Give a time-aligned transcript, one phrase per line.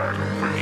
[0.00, 0.59] Dragon Fist.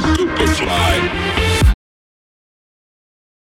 [0.00, 1.47] stupid slide.